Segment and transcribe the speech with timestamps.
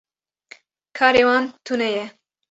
[0.97, 2.05] Karê wan tune ye.